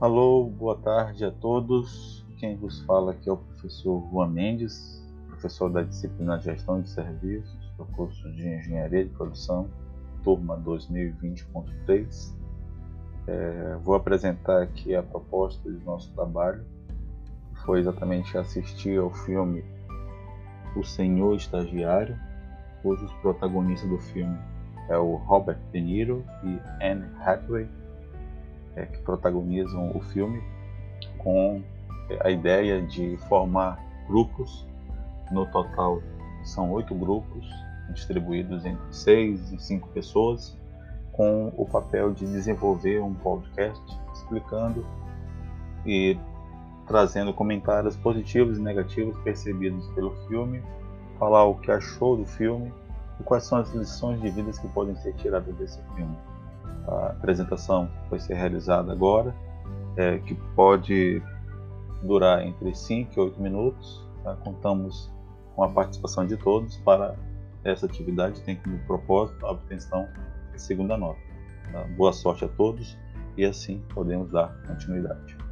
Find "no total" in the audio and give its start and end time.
35.30-36.02